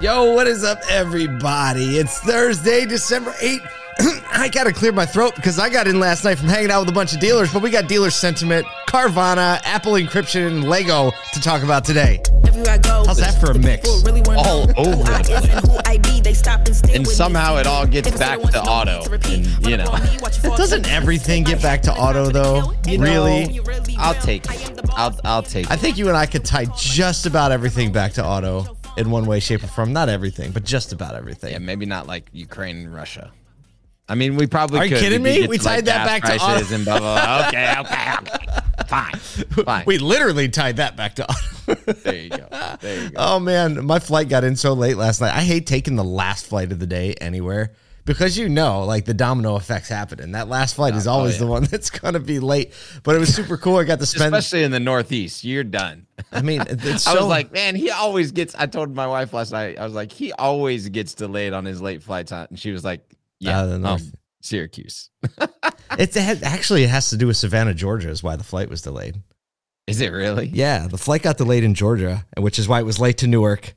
[0.00, 1.98] Yo, what is up, everybody?
[1.98, 3.68] It's Thursday, December 8th.
[4.32, 6.90] I gotta clear my throat because I got in last night from hanging out with
[6.90, 11.40] a bunch of dealers, but we got dealer sentiment, Carvana, Apple encryption, and Lego to
[11.40, 12.22] talk about today.
[12.64, 13.88] How's that for a mix?
[14.36, 15.04] all over
[16.94, 19.02] And somehow it all gets back to auto.
[19.24, 19.96] And, you know,
[20.56, 22.72] Doesn't everything get back to auto though?
[22.86, 23.60] Really?
[23.98, 24.78] I'll take it.
[24.94, 28.24] I'll I'll take I think you and I could tie just about everything back to
[28.24, 29.92] auto in one way, shape, or form.
[29.92, 31.52] Not everything, but just about everything.
[31.52, 33.32] Yeah, maybe not like Ukraine and Russia.
[34.08, 35.00] I mean, we probably Are you could.
[35.00, 35.46] kidding me?
[35.46, 37.24] We to, like, tied that back to prices and blah blah.
[37.24, 37.48] blah.
[37.48, 38.60] Okay, okay, okay.
[38.88, 39.16] Fine,
[39.64, 39.84] fine.
[39.86, 41.26] We literally tied that back to
[42.02, 42.46] there you go.
[42.80, 43.16] There you go.
[43.18, 45.34] Oh man, my flight got in so late last night.
[45.34, 47.72] I hate taking the last flight of the day anywhere
[48.08, 51.40] because you know, like the domino effects happen, and that last flight is always yeah.
[51.40, 52.72] the one that's gonna be late.
[53.02, 53.76] But it was super cool.
[53.76, 54.34] I got to spend.
[54.34, 56.06] Especially in the Northeast, you're done.
[56.32, 58.54] I mean, it's I was like, man, he always gets.
[58.54, 59.78] I told my wife last night.
[59.78, 63.02] I was like, he always gets delayed on his late flights, and she was like,
[63.38, 64.00] yeah, Ah, the um,
[64.40, 65.10] Syracuse.
[65.98, 68.70] it's it had- actually it has to do with Savannah, Georgia, is why the flight
[68.70, 69.20] was delayed.
[69.86, 70.46] Is it really?
[70.46, 73.74] Yeah, the flight got delayed in Georgia, which is why it was late to Newark.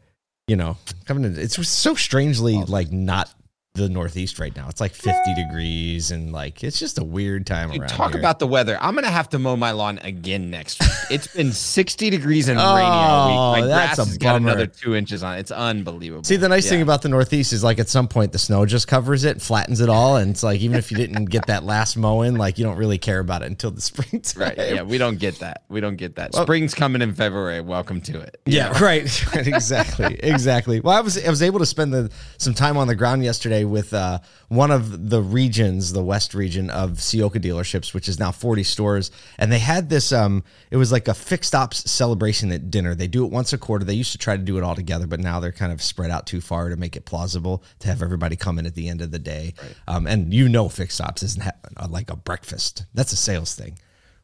[0.47, 3.33] You know, coming in, it's so strangely like not
[3.73, 4.67] the Northeast right now.
[4.67, 8.19] It's like 50 degrees and like it's just a weird time Dude, around talk here.
[8.19, 8.77] about the weather.
[8.81, 10.89] I'm gonna have to mow my lawn again next week.
[11.09, 13.61] It's been 60 degrees and rainy all Oh, week.
[13.63, 15.39] My that's grass a has got another two inches on it.
[15.39, 16.25] It's unbelievable.
[16.25, 18.89] See, the nice thing about the Northeast is like at some point the snow just
[18.89, 21.95] covers it, flattens it all, and it's like even if you didn't get that last
[21.95, 24.41] mow in, like you don't really care about it until the springtime.
[24.41, 24.57] right?
[24.57, 25.63] Yeah, we don't get that.
[25.69, 26.33] We don't get that.
[26.33, 27.61] Well- Spring's coming in February.
[27.61, 28.41] Welcome to it.
[28.45, 29.33] Yeah, right.
[29.33, 30.81] right, exactly, exactly.
[30.81, 33.60] Well, I was I was able to spend the, some time on the ground yesterday
[33.65, 38.31] with uh, one of the regions, the West region of Ciocca dealerships, which is now
[38.31, 40.11] forty stores, and they had this.
[40.11, 42.95] Um, it was like a fixed ops celebration at dinner.
[42.95, 43.85] They do it once a quarter.
[43.85, 46.11] They used to try to do it all together, but now they're kind of spread
[46.11, 49.01] out too far to make it plausible to have everybody come in at the end
[49.01, 49.53] of the day.
[49.87, 52.85] Um, and you know, fixed ops isn't ha- like a breakfast.
[52.93, 53.77] That's a sales thing.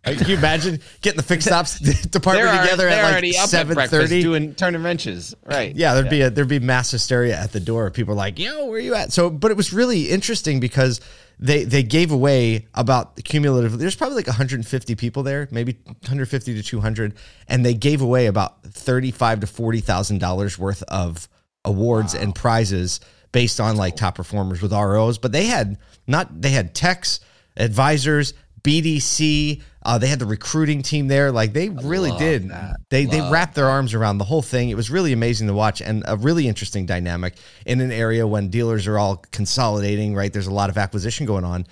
[0.08, 3.34] Like, Can you imagine getting the fixed ops department They're, together they're at like seven
[3.34, 5.36] thirty up at seven breakfast doing turning wrenches.
[5.46, 5.76] Right.
[5.76, 7.90] Yeah, there'd be a there'd be mass hysteria at the door.
[7.92, 11.02] People are like, "Yo, where you at?" So, but it was really interesting because
[11.40, 13.78] they they gave away about cumulatively.
[13.78, 17.14] There's probably like 150 people there, maybe 150 to 200,
[17.48, 21.28] and they gave away about 35 to 40 thousand dollars worth of
[21.64, 23.00] awards and prizes
[23.32, 25.18] based on like top performers with ROs.
[25.18, 27.20] But they had not they had techs,
[27.56, 29.62] advisors, BDC.
[29.88, 31.32] Uh, they had the recruiting team there.
[31.32, 32.50] Like they really love did.
[32.50, 32.76] that.
[32.90, 34.70] They they wrapped their arms around the whole thing.
[34.70, 38.50] It was really amazing to watch and a really interesting dynamic in an area when
[38.50, 40.14] dealers are all consolidating.
[40.14, 41.66] Right, there's a lot of acquisition going on.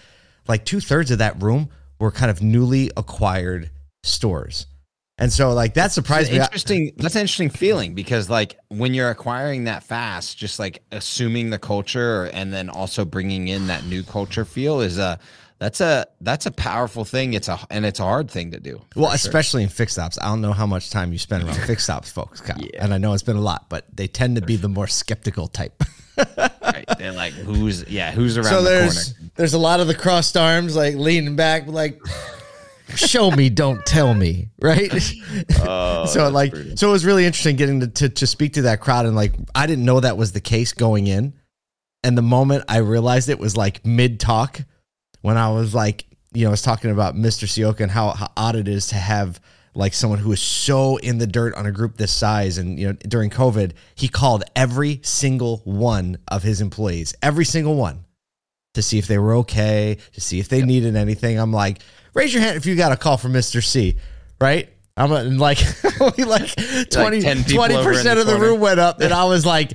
[0.48, 1.68] Like two thirds of that room
[2.00, 3.70] were kind of newly acquired
[4.04, 4.68] stores,
[5.18, 6.40] and so like that surprised me.
[6.40, 11.50] Interesting that's an interesting feeling because like when you're acquiring that fast just like assuming
[11.50, 15.20] the culture and then also bringing in that new culture feel is a
[15.60, 18.82] that's a that's a powerful thing it's a and it's a hard thing to do
[18.96, 20.18] Well, especially in fixed ops.
[20.20, 22.58] I don't know how much time you spend around fixed ops folks, Kyle.
[22.60, 22.84] Yeah.
[22.84, 25.48] And I know it's been a lot, but they tend to be the more skeptical
[25.48, 25.84] type.
[26.62, 29.88] right they're like who's yeah who's around so the there's corner there's a lot of
[29.88, 32.00] the crossed arms, like leaning back, like
[32.96, 34.92] show me, don't tell me, right?
[35.62, 36.78] oh, so like, brutal.
[36.78, 39.34] so it was really interesting getting to, to to speak to that crowd, and like,
[39.54, 41.34] I didn't know that was the case going in,
[42.04, 44.62] and the moment I realized it was like mid talk,
[45.26, 47.48] when I was like, you know, I was talking about Mr.
[47.48, 49.42] Ciocca and how, how odd it is to have
[49.74, 52.60] like someone who is so in the dirt on a group this size.
[52.60, 57.76] And, you know, during COVID, he called every single one of his employees, every single
[57.76, 58.06] one
[58.76, 61.40] to see if they were okay, to see if they needed anything.
[61.40, 61.80] I'm like,
[62.14, 63.64] raise your hand if you got a call from Mr.
[63.64, 63.98] C,
[64.40, 64.70] right?
[64.96, 65.10] I'm
[65.40, 65.58] like,
[66.00, 66.56] like
[66.92, 68.40] 20, 10 people over in 20% the of the corner.
[68.46, 69.02] room went up.
[69.02, 69.74] And I was like,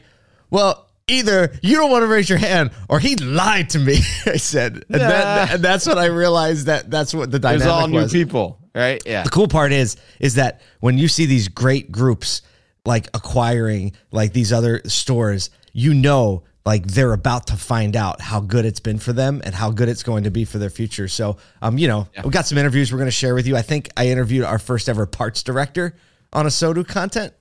[0.48, 3.98] well, either you don't want to raise your hand or he lied to me.
[4.26, 7.88] I said, and, that, and that's what I realized that that's what the dynamic all
[7.88, 8.12] new was.
[8.12, 12.42] people right yeah The cool part is is that when you see these great groups
[12.86, 18.40] like acquiring like these other stores, you know like they're about to find out how
[18.40, 21.08] good it's been for them and how good it's going to be for their future.
[21.08, 23.56] So, um, you know, we got some interviews we're going to share with you.
[23.56, 25.96] I think I interviewed our first ever parts director
[26.32, 27.32] on a ASOTU content.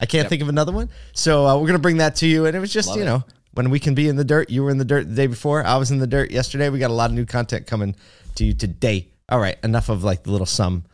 [0.00, 0.90] I can't think of another one.
[1.14, 2.46] So uh, we're going to bring that to you.
[2.46, 3.06] And it was just, Love you it.
[3.06, 5.26] know, when we can be in the dirt, you were in the dirt the day
[5.26, 5.64] before.
[5.64, 6.68] I was in the dirt yesterday.
[6.68, 7.96] We got a lot of new content coming
[8.34, 9.08] to you today.
[9.28, 10.84] All right, enough of like the little sum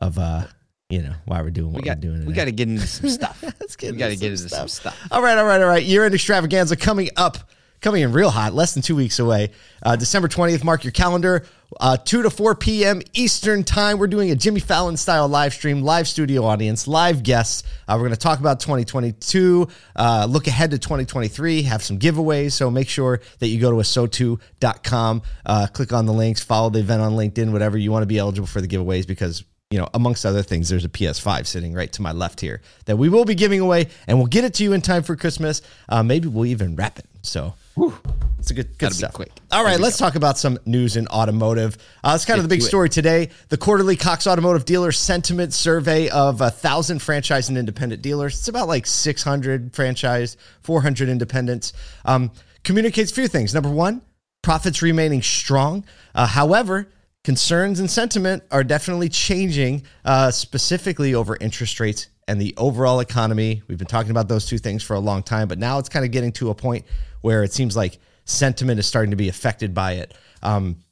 [0.00, 0.46] of uh,
[0.88, 2.24] you know, why we're doing what we got we're doing.
[2.26, 4.44] we got to get into some stuff Let's get we got to into get some
[4.44, 5.82] into some stuff All right, all right, all right.
[5.84, 7.36] Year end extravaganza coming up,
[7.80, 9.50] coming in real hot, less than two weeks away.
[9.82, 11.44] Uh, December 20th, mark your calendar.
[11.80, 13.02] Uh, 2 to 4 p.m.
[13.14, 13.98] Eastern Time.
[13.98, 17.62] We're doing a Jimmy Fallon style live stream, live studio audience, live guests.
[17.86, 22.52] Uh, we're going to talk about 2022, uh, look ahead to 2023, have some giveaways.
[22.52, 26.80] So make sure that you go to asotu.com, uh, click on the links, follow the
[26.80, 29.88] event on LinkedIn, whatever you want to be eligible for the giveaways because you know,
[29.92, 33.26] amongst other things, there's a PS5 sitting right to my left here that we will
[33.26, 35.60] be giving away, and we'll get it to you in time for Christmas.
[35.90, 37.04] Uh, maybe we'll even wrap it.
[37.20, 37.94] So Whew.
[38.38, 39.12] It's a good, good stuff.
[39.12, 39.32] quick.
[39.50, 41.76] All right, let's talk about some news in automotive.
[42.04, 43.30] Uh, it's kind of the big story today.
[43.48, 48.38] The quarterly Cox Automotive Dealer Sentiment Survey of a thousand franchise and independent dealers.
[48.38, 51.72] It's about like 600 franchise, 400 independents.
[52.04, 52.30] Um,
[52.62, 53.54] communicates a few things.
[53.54, 54.02] Number one,
[54.42, 55.84] profits remaining strong.
[56.14, 56.88] Uh, however,
[57.24, 63.62] concerns and sentiment are definitely changing, uh, specifically over interest rates and the overall economy.
[63.66, 66.04] We've been talking about those two things for a long time, but now it's kind
[66.04, 66.84] of getting to a point
[67.22, 67.98] where it seems like
[68.28, 70.14] sentiment is starting to be affected by it.
[70.42, 70.84] Um, yeah.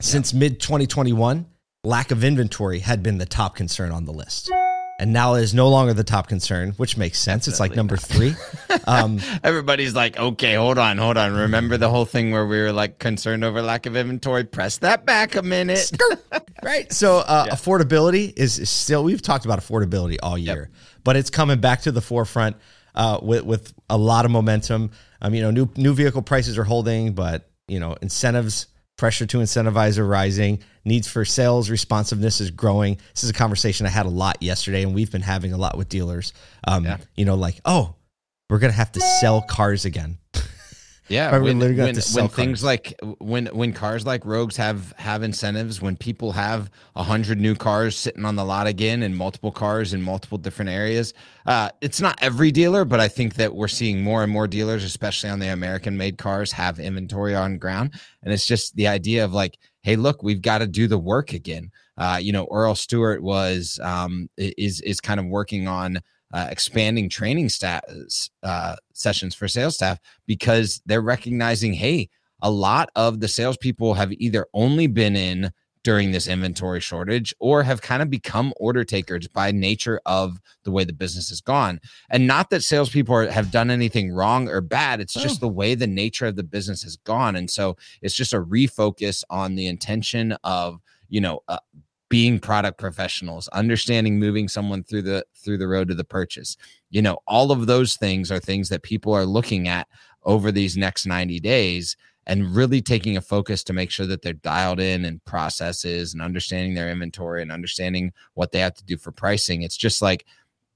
[0.00, 1.46] Since mid 2021,
[1.84, 4.50] lack of inventory had been the top concern on the list
[5.02, 7.46] and now is no longer the top concern, which makes sense.
[7.46, 8.02] Definitely it's like number not.
[8.02, 8.34] three.
[8.84, 11.34] Um, Everybody's like, okay, hold on, hold on.
[11.34, 14.44] Remember the whole thing where we were like concerned over lack of inventory?
[14.44, 15.92] Press that back a minute.
[16.64, 16.90] right.
[16.92, 17.54] So uh, yeah.
[17.54, 20.80] affordability is, is, still, we've talked about affordability all year, yep.
[21.04, 22.56] but it's coming back to the forefront
[22.94, 24.90] uh, with, with a lot of momentum.
[25.22, 28.66] Um, you know, new, new vehicle prices are holding, but, you know, incentives
[28.98, 30.62] pressure to incentivize are rising.
[30.84, 32.98] Needs for sales responsiveness is growing.
[33.14, 35.76] This is a conversation i had a lot yesterday and we've been having a lot
[35.76, 36.32] with dealers.
[36.66, 36.98] Um, yeah.
[37.16, 37.94] you know like oh
[38.50, 40.18] we're gonna have to sell cars again
[41.08, 45.96] yeah, when, when, when things like when when cars like Rogues have have incentives, when
[45.96, 50.02] people have a hundred new cars sitting on the lot again, and multiple cars in
[50.02, 51.12] multiple different areas,
[51.46, 54.84] uh, it's not every dealer, but I think that we're seeing more and more dealers,
[54.84, 59.24] especially on the American made cars, have inventory on ground, and it's just the idea
[59.24, 61.70] of like, hey, look, we've got to do the work again.
[61.98, 66.00] Uh, you know, Earl Stewart was um, is is kind of working on
[66.32, 72.08] uh, expanding training stats, uh, sessions for sales staff because they're recognizing, hey,
[72.40, 75.52] a lot of the salespeople have either only been in
[75.84, 80.70] during this inventory shortage or have kind of become order takers by nature of the
[80.70, 81.80] way the business has gone.
[82.10, 85.00] And not that salespeople are, have done anything wrong or bad.
[85.00, 85.46] It's just oh.
[85.46, 87.34] the way the nature of the business has gone.
[87.34, 91.58] And so it's just a refocus on the intention of, you know, uh,
[92.12, 96.58] being product professionals understanding moving someone through the through the road to the purchase.
[96.90, 99.88] You know all of those things are things that people are looking at
[100.22, 104.34] over these next 90 days and really taking a focus to make sure that they're
[104.34, 108.98] dialed in and processes and understanding their inventory and understanding what they have to do
[108.98, 109.62] for pricing.
[109.62, 110.26] It's just like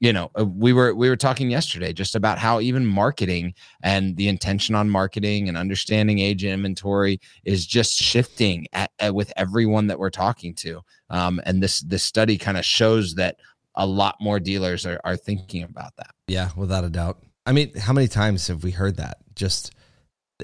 [0.01, 4.17] you know uh, we were we were talking yesterday just about how even marketing and
[4.17, 9.87] the intention on marketing and understanding age inventory is just shifting at, at, with everyone
[9.87, 13.37] that we're talking to um, and this this study kind of shows that
[13.75, 17.75] a lot more dealers are, are thinking about that yeah without a doubt i mean
[17.77, 19.73] how many times have we heard that just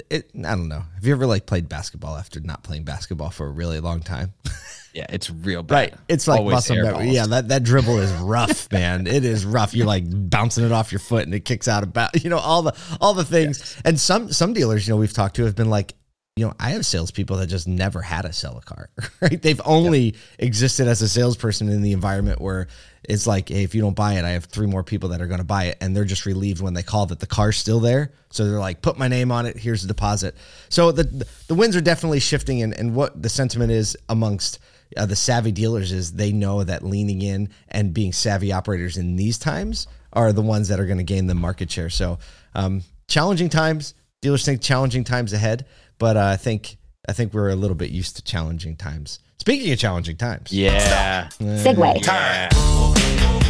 [0.09, 0.83] it, I don't know.
[0.95, 4.33] Have you ever like played basketball after not playing basketball for a really long time?
[4.93, 5.75] Yeah, it's real bad.
[5.75, 5.93] Right.
[6.07, 7.09] It's like muscle memory.
[7.09, 9.07] Yeah, that, that dribble is rough, man.
[9.07, 9.73] It is rough.
[9.73, 12.61] You're like bouncing it off your foot and it kicks out about you know, all
[12.61, 13.59] the all the things.
[13.59, 13.81] Yes.
[13.85, 15.95] And some some dealers, you know, we've talked to have been like,
[16.35, 18.89] you know, I have salespeople that just never had to sell a car.
[19.21, 19.41] Right.
[19.41, 20.15] They've only yep.
[20.39, 22.67] existed as a salesperson in the environment where
[23.05, 25.27] it's like, hey, if you don't buy it, I have three more people that are
[25.27, 27.79] going to buy it, and they're just relieved when they call that the car's still
[27.79, 28.11] there.
[28.31, 29.57] So they're like, put my name on it.
[29.57, 30.35] Here's the deposit.
[30.67, 34.59] So the the winds are definitely shifting, and and what the sentiment is amongst
[34.97, 39.15] uh, the savvy dealers is they know that leaning in and being savvy operators in
[39.15, 41.89] these times are the ones that are going to gain the market share.
[41.89, 42.19] So
[42.55, 43.93] um, challenging times.
[44.21, 45.65] Dealers think challenging times ahead,
[45.97, 49.19] but uh, I think I think we're a little bit used to challenging times.
[49.39, 50.53] Speaking of challenging times.
[50.53, 51.27] Yeah.
[51.39, 52.05] Segue.
[52.05, 53.42] Yeah.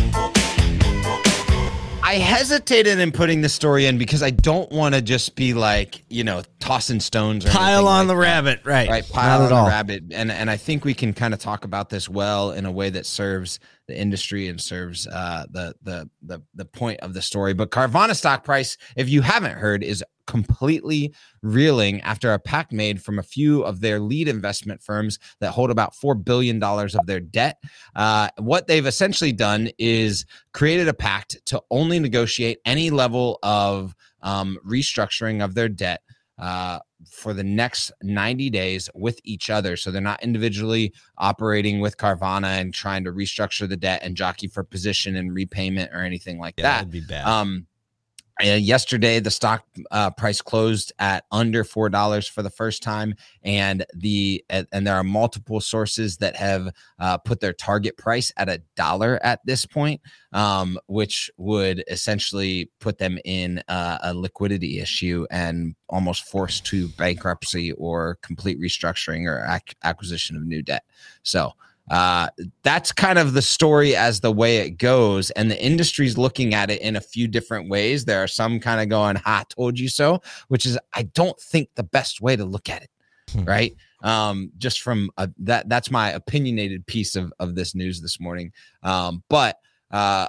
[2.13, 6.03] I hesitated in putting the story in because I don't want to just be like,
[6.09, 8.19] you know, tossing stones or pile on like the that.
[8.19, 8.87] rabbit, right?
[8.87, 11.65] Right, pile Not on the rabbit, and and I think we can kind of talk
[11.65, 13.59] about this well in a way that serves
[13.93, 17.53] the industry and serves uh, the the the the point of the story.
[17.53, 23.01] But Carvana stock price, if you haven't heard, is completely reeling after a pact made
[23.01, 27.19] from a few of their lead investment firms that hold about $4 billion of their
[27.19, 27.61] debt.
[27.93, 33.93] Uh, what they've essentially done is created a pact to only negotiate any level of
[34.21, 36.01] um, restructuring of their debt
[36.37, 36.79] uh,
[37.09, 39.75] for the next 90 days with each other.
[39.77, 44.47] So they're not individually operating with Carvana and trying to restructure the debt and jockey
[44.47, 46.75] for position and repayment or anything like yeah, that.
[46.77, 47.25] That'd be bad.
[47.25, 47.67] Um,
[48.43, 53.85] yesterday, the stock uh, price closed at under four dollars for the first time, and
[53.95, 56.69] the and there are multiple sources that have
[56.99, 60.01] uh, put their target price at a dollar at this point,
[60.33, 67.71] um, which would essentially put them in a liquidity issue and almost forced to bankruptcy
[67.73, 70.83] or complete restructuring or ac- acquisition of new debt.
[71.23, 71.53] So
[71.89, 72.29] uh,
[72.63, 75.31] that's kind of the story as the way it goes.
[75.31, 78.05] And the industry's looking at it in a few different ways.
[78.05, 81.69] There are some kind of going, ha, told you so, which is, I don't think
[81.75, 82.89] the best way to look at it.
[83.31, 83.43] Hmm.
[83.43, 83.75] Right.
[84.01, 88.51] Um, just from a, that, that's my opinionated piece of, of this news this morning.
[88.83, 89.57] Um, but,
[89.91, 90.27] uh,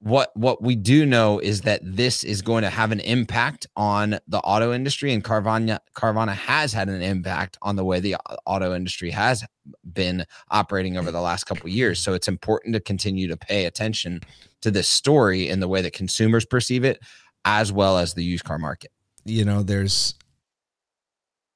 [0.00, 4.18] what what we do know is that this is going to have an impact on
[4.26, 8.16] the auto industry and Carvana Carvana has had an impact on the way the
[8.46, 9.44] auto industry has
[9.92, 12.00] been operating over the last couple years.
[12.00, 14.22] So it's important to continue to pay attention
[14.62, 16.98] to this story in the way that consumers perceive it
[17.44, 18.90] as well as the used car market.
[19.26, 20.14] You know there's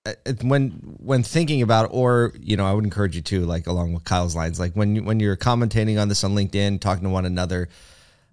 [0.05, 3.95] uh, when when thinking about or you know I would encourage you to like along
[3.95, 7.11] with Kyle's lines like when you, when you're commentating on this on LinkedIn talking to
[7.11, 7.71] one another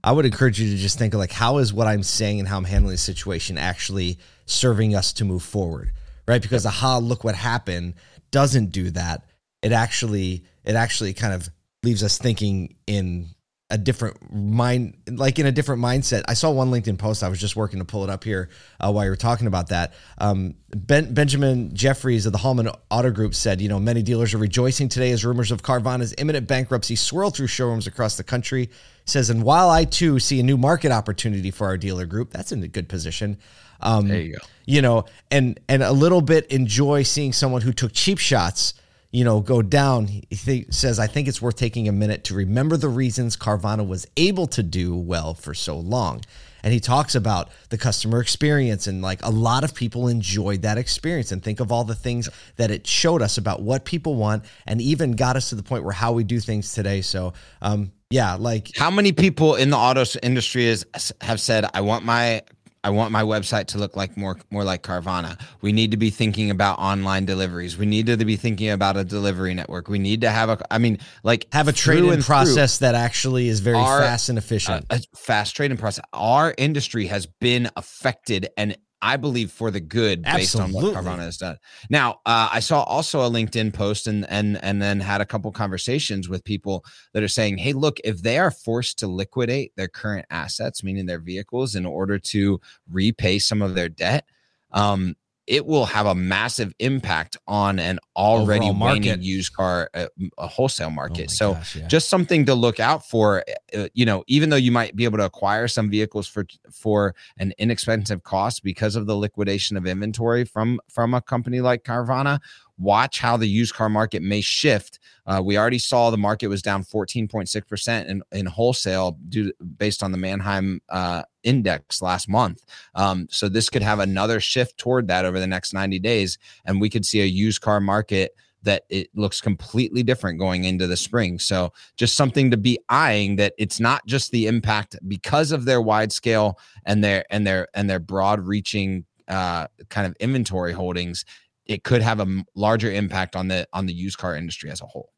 [0.04, 2.48] I would encourage you to just think of like how is what I'm saying and
[2.48, 5.92] how I'm handling the situation actually serving us to move forward,
[6.28, 6.42] right?
[6.42, 7.94] Because aha, look what happened
[8.32, 9.26] doesn't do that.
[9.62, 11.50] It actually it actually kind of
[11.84, 13.28] leaves us thinking in
[13.72, 16.24] a different mind, like in a different mindset.
[16.28, 17.24] I saw one LinkedIn post.
[17.24, 18.50] I was just working to pull it up here
[18.80, 19.94] uh, while you were talking about that.
[20.18, 24.38] Um, ben, Benjamin Jeffries of the Hallman Auto Group said, you know, many dealers are
[24.38, 28.70] rejoicing today as rumors of Carvana's imminent bankruptcy swirl through showrooms across the country.
[29.06, 32.52] Says, and while I too see a new market opportunity for our dealer group, that's
[32.52, 33.40] in a good position.
[33.80, 34.46] Um, there you go.
[34.66, 38.76] You know, and and a little bit enjoy seeing someone who took cheap shots
[39.12, 40.08] you know, go down.
[40.08, 43.86] He th- says, I think it's worth taking a minute to remember the reasons Carvana
[43.86, 46.22] was able to do well for so long.
[46.64, 50.78] And he talks about the customer experience and like a lot of people enjoyed that
[50.78, 54.46] experience and think of all the things that it showed us about what people want
[54.68, 57.02] and even got us to the point where how we do things today.
[57.02, 60.86] So, um, yeah, like how many people in the auto industry is
[61.22, 62.44] have said, I want my
[62.84, 65.40] I want my website to look like more more like Carvana.
[65.62, 67.78] We need to be thinking about online deliveries.
[67.78, 69.88] We need to be thinking about a delivery network.
[69.88, 73.60] We need to have a I mean like have a trade-in process that actually is
[73.60, 74.88] very our, fast and efficient.
[74.90, 76.04] Uh, a fast trade-in process.
[76.12, 80.96] Our industry has been affected and I believe for the good based Absolutely.
[80.96, 81.58] on what Carvana has done.
[81.90, 85.52] Now, uh, I saw also a LinkedIn post and and and then had a couple
[85.52, 89.88] conversations with people that are saying, "Hey, look, if they are forced to liquidate their
[89.88, 94.26] current assets, meaning their vehicles, in order to repay some of their debt,
[94.72, 95.16] um,
[95.52, 100.06] it will have a massive impact on an already waning used car uh,
[100.38, 101.26] a wholesale market.
[101.30, 101.88] Oh so gosh, yeah.
[101.88, 103.44] just something to look out for.
[103.76, 107.16] Uh, you know, even though you might be able to acquire some vehicles for for
[107.38, 112.40] an inexpensive cost because of the liquidation of inventory from from a company like Carvana,
[112.82, 115.00] watch how the used car market may shift.
[115.26, 120.12] Uh, we already saw the market was down 14.6% in, in wholesale due based on
[120.12, 122.66] the Manheim uh, index last month.
[122.96, 126.40] Um, so this could have another shift toward that over the next 90 days.
[126.66, 130.88] And we could see a used car market that it looks completely different going into
[130.88, 131.40] the spring.
[131.40, 135.82] So just something to be eyeing that it's not just the impact because of their
[135.82, 141.26] wide scale and their and their and their broad reaching uh, kind of inventory holdings
[141.72, 144.86] it could have a larger impact on the on the used car industry as a
[144.86, 145.10] whole.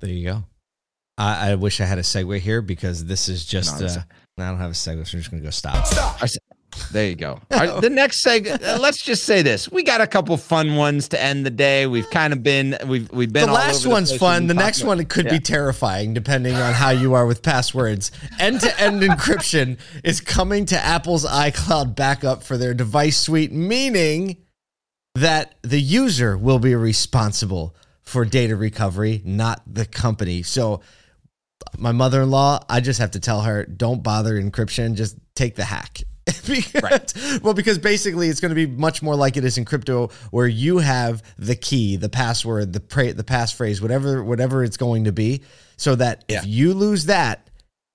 [0.00, 0.44] There you go.
[1.16, 3.82] I, I wish I had a segue here because this is just.
[3.82, 4.02] Uh,
[4.38, 5.84] I don't have a segue, so I'm just gonna go stop.
[5.86, 6.20] Stop.
[6.92, 7.40] There you go.
[7.50, 8.62] Right, the next segment.
[8.62, 11.88] Uh, let's just say this: we got a couple fun ones to end the day.
[11.88, 13.46] We've kind of been we've we've been.
[13.46, 14.46] The last one's the fun.
[14.46, 15.32] The next one could yeah.
[15.32, 18.12] be terrifying, depending on how you are with passwords.
[18.38, 24.36] End-to-end encryption is coming to Apple's iCloud backup for their device suite, meaning
[25.14, 30.42] that the user will be responsible for data recovery, not the company.
[30.42, 30.80] So,
[31.76, 35.56] my mother in law, I just have to tell her, don't bother encryption, just take
[35.56, 36.02] the hack.
[36.46, 37.40] because, right.
[37.42, 40.46] Well, because basically it's going to be much more like it is in crypto, where
[40.46, 45.12] you have the key, the password, the pra- the passphrase, whatever whatever it's going to
[45.12, 45.42] be,
[45.76, 46.38] so that yeah.
[46.38, 47.48] if you lose that,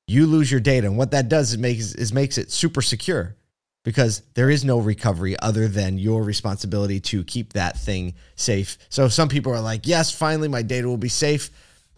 [0.07, 0.87] you lose your data.
[0.87, 3.35] And what that does is makes is makes it super secure
[3.83, 8.77] because there is no recovery other than your responsibility to keep that thing safe.
[8.89, 11.51] So some people are like, "Yes, finally my data will be safe."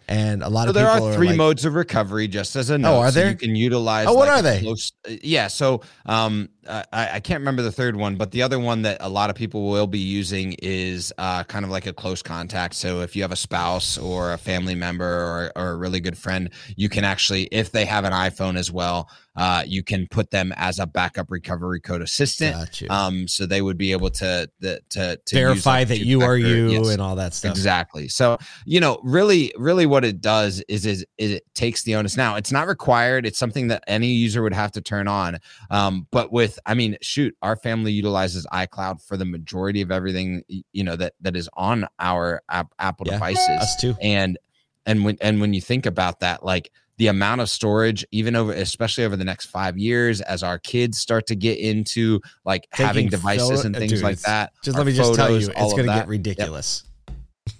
[0.08, 2.70] And a lot so of there are three are like, modes of recovery, just as
[2.70, 2.94] a note.
[2.94, 3.26] Oh, are there?
[3.26, 4.06] So you can utilize.
[4.06, 4.60] Oh, what like are they?
[4.60, 5.48] Close, yeah.
[5.48, 9.08] So um, I, I can't remember the third one, but the other one that a
[9.08, 12.74] lot of people will be using is uh, kind of like a close contact.
[12.74, 16.16] So if you have a spouse or a family member or, or a really good
[16.16, 20.30] friend, you can actually, if they have an iPhone as well, uh, you can put
[20.30, 22.56] them as a backup recovery code assistant.
[22.56, 22.92] Gotcha.
[22.92, 26.70] Um, so they would be able to the, to, to Verify that you are you
[26.70, 26.88] yes.
[26.88, 27.50] and all that stuff.
[27.50, 28.08] Exactly.
[28.08, 32.16] So, you know, really, really what it does is, is, is it takes the onus.
[32.16, 33.26] Now it's not required.
[33.26, 35.38] It's something that any user would have to turn on.
[35.70, 40.42] Um, but with, I mean, shoot, our family utilizes iCloud for the majority of everything,
[40.72, 43.14] you know, that, that is on our app, Apple Yeah.
[43.14, 43.48] devices.
[43.48, 43.96] Us too.
[44.00, 44.38] And,
[44.86, 48.52] and when, and when you think about that, like the amount of storage, even over,
[48.52, 53.08] especially over the next five years, as our kids start to get into like having
[53.08, 54.52] devices photo- and things dude, like that.
[54.62, 56.84] Just let me just tell you, it's going to get ridiculous.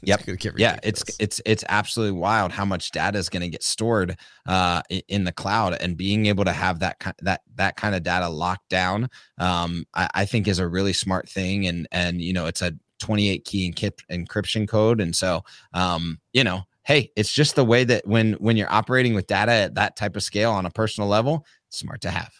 [0.02, 0.28] Yep.
[0.28, 4.16] It's yeah it's it's it's absolutely wild how much data is going to get stored
[4.46, 8.02] uh in the cloud and being able to have that ki- that that kind of
[8.02, 12.32] data locked down um I, I think is a really smart thing and and you
[12.32, 17.32] know it's a 28 key encryp- encryption code and so um you know hey it's
[17.32, 20.52] just the way that when when you're operating with data at that type of scale
[20.52, 22.32] on a personal level it's smart to have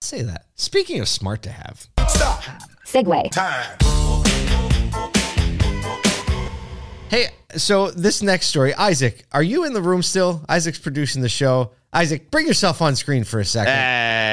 [0.00, 0.46] say that.
[0.54, 2.42] Speaking of smart to have, Stop.
[2.86, 3.30] Segue.
[3.30, 3.78] Time.
[7.10, 10.44] Hey, so this next story, Isaac, are you in the room still?
[10.48, 11.72] Isaac's producing the show.
[11.92, 13.72] Isaac, bring yourself on screen for a second.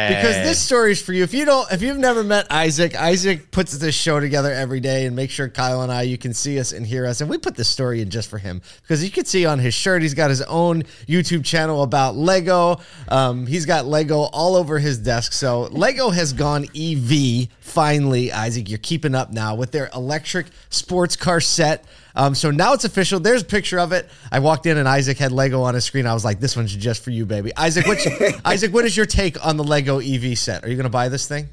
[0.09, 1.24] Because this story is for you.
[1.24, 5.05] If you don't, if you've never met Isaac, Isaac puts this show together every day
[5.05, 7.21] and make sure Kyle and I, you can see us and hear us.
[7.21, 9.74] And we put this story in just for him because you can see on his
[9.74, 12.79] shirt, he's got his own YouTube channel about Lego.
[13.07, 15.33] Um, he's got Lego all over his desk.
[15.33, 17.47] So Lego has gone EV.
[17.59, 21.85] Finally, Isaac, you're keeping up now with their electric sports car set.
[22.15, 23.19] Um, so now it's official.
[23.19, 24.10] There's a picture of it.
[24.31, 26.05] I walked in and Isaac had Lego on his screen.
[26.07, 28.07] I was like, "This one's just for you, baby." Isaac, what's,
[28.45, 30.63] Isaac, what is your take on the Lego EV set?
[30.63, 31.50] Are you going to buy this thing?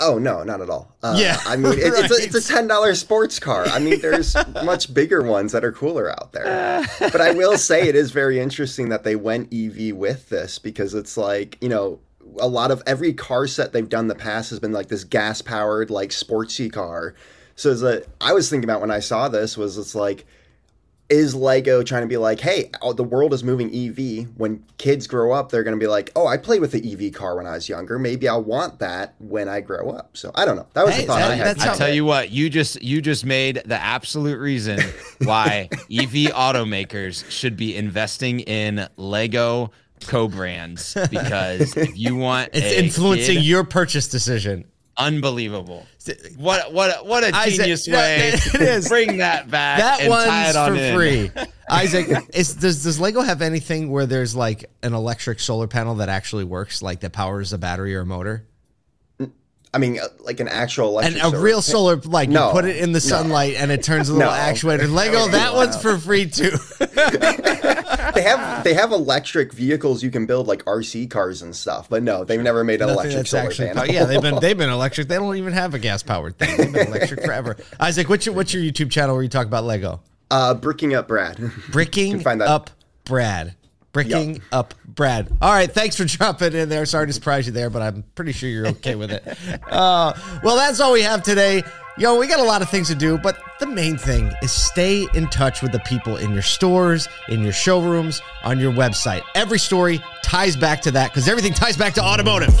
[0.00, 0.96] Oh no, not at all.
[1.02, 3.64] Uh, Yeah, I mean it, it's, a, it's a ten dollars sports car.
[3.66, 6.84] I mean, there's much bigger ones that are cooler out there.
[6.98, 10.94] But I will say it is very interesting that they went EV with this because
[10.94, 12.00] it's like you know
[12.40, 15.04] a lot of every car set they've done in the past has been like this
[15.04, 17.14] gas powered like sportsy car.
[17.56, 20.24] So it's a, I was thinking about when I saw this was it's like
[21.08, 24.28] is Lego trying to be like, hey, oh, the world is moving EV.
[24.38, 27.12] When kids grow up, they're going to be like, oh, I played with the EV
[27.12, 27.98] car when I was younger.
[27.98, 30.16] Maybe I'll want that when I grow up.
[30.16, 30.66] So I don't know.
[30.72, 31.58] That was Hey, the thought that- I had.
[31.58, 34.80] I how- tell you what, you just you just made the absolute reason
[35.22, 39.70] why EV automakers should be investing in Lego
[40.06, 44.64] co-brands because if you want It's a influencing kid- your purchase decision.
[44.96, 45.86] Unbelievable.
[46.36, 48.88] What what what a Isaac, genius way it to is.
[48.90, 49.78] bring that back.
[49.78, 50.94] That and tie it one's on for in.
[50.94, 51.30] free.
[51.70, 56.08] Isaac, is, does does Lego have anything where there's like an electric solar panel that
[56.08, 58.46] actually works, like that powers a battery or a motor,
[59.74, 62.76] I mean, uh, like an actual and a real solar like No, you put it
[62.76, 64.36] in the sunlight and it turns a little No.
[64.36, 64.92] actuator.
[64.92, 66.52] Lego, that one's for free too.
[68.14, 72.02] They have they have electric vehicles you can build like RC cars and stuff, but
[72.02, 73.86] no, they've never made an Nothing electric that's solar actually panel.
[73.86, 75.08] pow- yeah, they've been they've been electric.
[75.08, 76.56] They don't even have a gas powered thing.
[76.58, 77.56] They've been electric forever.
[77.80, 80.00] Isaac, what's your what's your YouTube channel where you talk about Lego?
[80.30, 81.38] uh, bricking up Brad.
[81.70, 82.70] Bricking find that- up
[83.04, 83.54] Brad.
[83.92, 85.28] Bricking up Brad.
[85.40, 86.86] All right, thanks for dropping in there.
[86.86, 89.22] Sorry to surprise you there, but I'm pretty sure you're okay with it.
[89.70, 91.62] Uh, well, that's all we have today.
[91.96, 95.06] Yo, we got a lot of things to do, but the main thing is stay
[95.14, 99.22] in touch with the people in your stores, in your showrooms, on your website.
[99.34, 102.54] Every story ties back to that because everything ties back to automotive.